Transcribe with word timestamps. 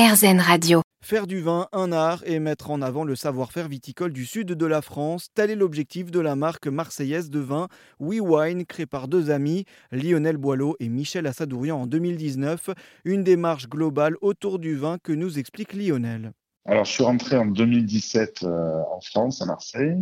RZN 0.00 0.40
Radio. 0.40 0.80
Faire 1.02 1.26
du 1.26 1.40
vin 1.40 1.68
un 1.72 1.92
art 1.92 2.22
et 2.24 2.38
mettre 2.38 2.70
en 2.70 2.80
avant 2.80 3.04
le 3.04 3.14
savoir-faire 3.14 3.68
viticole 3.68 4.14
du 4.14 4.24
sud 4.24 4.46
de 4.46 4.64
la 4.64 4.80
France, 4.80 5.28
tel 5.34 5.50
est 5.50 5.56
l'objectif 5.56 6.10
de 6.10 6.20
la 6.20 6.36
marque 6.36 6.68
marseillaise 6.68 7.28
de 7.28 7.38
vin 7.38 7.68
We 7.98 8.18
Wine, 8.22 8.64
créée 8.64 8.86
par 8.86 9.08
deux 9.08 9.30
amis, 9.30 9.66
Lionel 9.92 10.38
Boileau 10.38 10.74
et 10.80 10.88
Michel 10.88 11.26
Assadourian 11.26 11.82
en 11.82 11.86
2019. 11.86 12.70
Une 13.04 13.24
démarche 13.24 13.68
globale 13.68 14.16
autour 14.22 14.58
du 14.58 14.74
vin 14.74 14.96
que 14.96 15.12
nous 15.12 15.38
explique 15.38 15.74
Lionel. 15.74 16.32
Alors, 16.64 16.86
je 16.86 16.92
suis 16.92 17.04
rentré 17.04 17.36
en 17.36 17.44
2017 17.44 18.44
euh, 18.44 18.80
en 18.90 19.02
France, 19.02 19.42
à 19.42 19.44
Marseille, 19.44 19.98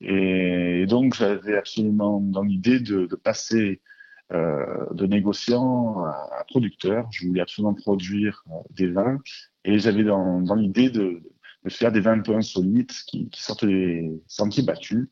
et 0.00 0.86
donc 0.88 1.14
j'avais 1.14 1.56
absolument 1.56 2.18
dans 2.20 2.42
l'idée 2.42 2.80
de, 2.80 3.06
de 3.06 3.14
passer 3.14 3.80
euh, 3.80 3.95
de 4.32 5.06
négociant 5.06 6.04
à, 6.04 6.44
producteur. 6.48 7.06
Je 7.10 7.26
voulais 7.26 7.40
absolument 7.40 7.74
produire 7.74 8.42
euh, 8.50 8.54
des 8.70 8.88
vins 8.88 9.18
et 9.64 9.78
j'avais 9.78 10.04
dans, 10.04 10.54
l'idée 10.54 10.90
de, 10.90 11.22
faire 11.68 11.92
des 11.92 12.00
vins 12.00 12.12
un 12.12 12.20
peu 12.20 12.34
insolites 12.34 12.92
qui, 13.06 13.28
qui 13.28 13.42
sortent 13.42 13.64
des 13.64 14.10
sentiers 14.26 14.62
battus. 14.62 15.08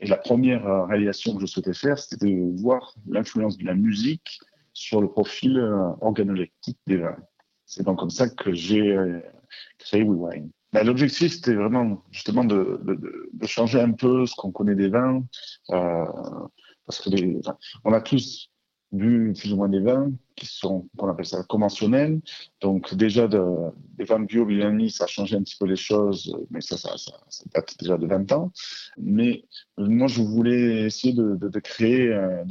Et 0.00 0.06
la 0.06 0.16
première 0.16 0.66
euh, 0.66 0.84
réalisation 0.84 1.34
que 1.34 1.40
je 1.40 1.46
souhaitais 1.46 1.74
faire, 1.74 1.98
c'était 1.98 2.26
de 2.26 2.60
voir 2.60 2.94
l'influence 3.08 3.56
de 3.56 3.64
la 3.64 3.74
musique 3.74 4.40
sur 4.72 5.00
le 5.00 5.08
profil 5.08 5.58
organoleptique 6.00 6.78
des 6.86 6.98
vins. 6.98 7.16
C'est 7.64 7.82
donc 7.82 7.98
comme 7.98 8.10
ça 8.10 8.28
que 8.28 8.52
j'ai 8.52 8.94
créé 9.78 10.04
WeWine. 10.04 10.50
Ben, 10.72 10.84
L'objectif, 10.84 11.32
c'était 11.32 11.54
vraiment 11.54 12.04
justement 12.10 12.44
de, 12.44 12.80
changer 13.46 13.80
un 13.80 13.92
peu 13.92 14.26
ce 14.26 14.34
qu'on 14.34 14.50
connaît 14.50 14.74
des 14.74 14.88
vins. 14.88 15.24
Euh, 15.70 16.04
parce 16.86 17.00
que 17.00 17.10
les, 17.10 17.40
on 17.84 17.92
a 17.92 18.00
tous 18.00 18.50
bu 18.92 19.32
plus 19.38 19.52
ou 19.52 19.56
moins 19.56 19.68
des 19.68 19.80
vins 19.80 20.12
qui 20.36 20.46
sont, 20.46 20.88
qu'on 20.96 21.08
appelle 21.08 21.26
ça 21.26 21.42
conventionnels. 21.44 22.20
Donc 22.60 22.94
déjà, 22.94 23.26
de, 23.26 23.42
des 23.96 24.04
vins 24.04 24.20
bio, 24.20 24.44
biodynamiques, 24.44 24.94
ça 24.96 25.04
a 25.04 25.06
changé 25.06 25.36
un 25.36 25.42
petit 25.42 25.56
peu 25.58 25.66
les 25.66 25.76
choses, 25.76 26.36
mais 26.50 26.60
ça, 26.60 26.76
ça, 26.76 26.96
ça, 26.96 27.44
date 27.54 27.74
déjà 27.80 27.96
de 27.96 28.06
20 28.06 28.32
ans. 28.32 28.52
Mais 28.98 29.44
moi, 29.76 30.06
je 30.06 30.22
voulais 30.22 30.86
essayer 30.86 31.14
de, 31.14 31.60
créer, 31.60 32.12
euh, 32.12 32.44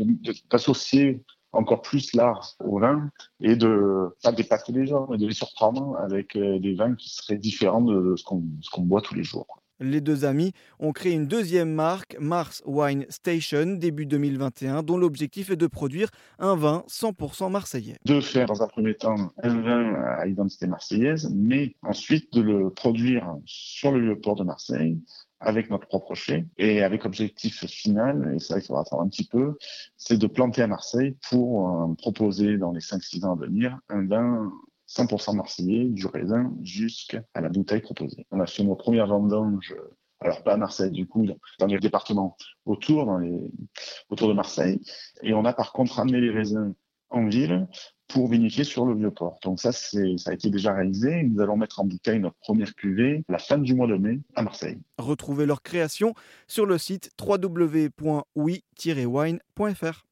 d'associer 0.52 1.24
encore 1.52 1.82
plus 1.82 2.14
l'art 2.14 2.56
au 2.60 2.80
vin 2.80 3.10
et 3.40 3.56
de 3.56 4.10
pas 4.22 4.34
dépasser 4.34 4.74
les 4.74 4.88
gens, 4.88 5.08
mais 5.10 5.18
de 5.18 5.26
les 5.26 5.34
surprendre 5.34 5.98
avec 5.98 6.36
euh, 6.36 6.60
des 6.60 6.74
vins 6.74 6.96
qui 6.96 7.10
seraient 7.10 7.38
différents 7.38 7.82
de 7.82 8.16
ce 8.18 8.24
qu'on 8.26 8.82
boit 8.82 9.02
tous 9.02 9.16
les 9.16 9.24
jours. 9.24 9.48
Les 9.80 10.00
deux 10.00 10.24
amis 10.24 10.54
ont 10.80 10.94
créé 10.94 11.14
une 11.14 11.28
deuxième 11.28 11.72
marque, 11.72 12.16
Mars 12.20 12.64
Wine 12.66 13.06
Station, 13.10 13.76
début 13.76 14.06
2021, 14.06 14.84
dont 14.84 14.98
l'objectif 14.98 15.50
est 15.50 15.58
de 15.58 15.68
produire 15.68 16.10
un 16.40 16.56
vin 16.56 16.84
100% 16.88 17.52
marseillais. 17.52 17.98
De 18.06 18.22
faire 18.22 18.48
dans 18.48 18.64
un 18.64 18.68
premier 18.68 18.96
temps 18.96 19.34
un 19.44 19.62
vin 19.62 19.94
à 20.20 20.28
identité 20.28 20.68
marseillaise, 20.68 21.30
mais 21.36 21.76
ensuite 21.82 22.32
de 22.34 22.42
le 22.42 22.70
produire 22.70 23.36
sur 23.46 23.92
le 23.92 24.00
lieu 24.00 24.20
port 24.20 24.36
de 24.36 24.44
Marseille 24.44 24.98
avec 25.42 25.70
notre 25.70 25.88
propre 25.88 26.16
chai 26.16 26.46
et 26.58 26.82
avec 26.82 27.06
objectif 27.06 27.66
final, 27.66 28.34
et 28.34 28.38
vrai 28.50 28.62
qu'il 28.62 28.68
faudra 28.68 28.82
attendre 28.82 29.04
un 29.04 29.10
petit 29.10 29.28
peu, 29.28 29.58
c'est 29.98 30.18
de 30.18 30.28
planter 30.28 30.62
à 30.62 30.68
Marseille 30.68 31.16
pour 31.30 31.70
euh, 31.70 31.94
proposer 31.96 32.58
dans 32.58 32.72
les 32.72 32.80
5-6 32.80 33.26
ans 33.26 33.34
à 33.34 33.36
venir 33.36 33.78
un 33.90 34.06
vin 34.06 34.52
100% 34.88 35.36
marseillais, 35.36 35.86
du 35.86 36.06
raisin 36.06 36.54
jusqu'à 36.62 37.24
la 37.36 37.50
bouteille 37.50 37.82
proposée. 37.82 38.26
On 38.32 38.40
a 38.40 38.46
fait 38.46 38.64
nos 38.64 38.76
premières 38.76 39.08
vendanges, 39.08 39.76
alors 40.20 40.44
pas 40.44 40.54
à 40.54 40.58
Marseille 40.58 40.92
du 40.92 41.08
coup, 41.08 41.26
dans 41.60 41.68
les 41.68 41.80
départements 41.80 42.38
autour, 42.66 43.20
autour 44.10 44.28
de 44.28 44.34
Marseille. 44.34 44.80
Et 45.22 45.34
on 45.34 45.46
a 45.46 45.54
par 45.54 45.74
contre 45.74 46.00
amené 46.00 46.22
les 46.22 46.32
raisins 46.32 46.74
en 47.10 47.28
ville 47.28 47.68
pour 48.08 48.30
vinifier 48.30 48.64
sur 48.64 48.86
le 48.86 48.96
vieux 48.96 49.12
port. 49.12 49.40
Donc 49.44 49.60
ça, 49.60 49.72
c'est, 49.72 50.18
ça 50.18 50.32
a 50.32 50.34
été 50.34 50.50
déjà 50.50 50.74
réalisé. 50.74 51.22
Nous 51.24 51.40
allons 51.42 51.58
mettre 51.58 51.80
en 51.80 51.86
bouteille 51.86 52.20
notre 52.20 52.38
première 52.38 52.74
cuvée 52.76 53.24
la 53.30 53.40
fin 53.40 53.58
du 53.58 53.74
mois 53.74 53.88
de 53.88 53.96
mai 53.96 54.20
à 54.36 54.44
Marseille. 54.44 54.78
Retrouvez 54.98 55.46
leur 55.46 55.62
création 55.62 56.14
sur 56.48 56.66
le 56.66 56.78
site 56.78 57.12
www.oui-wine.fr. 57.20 60.06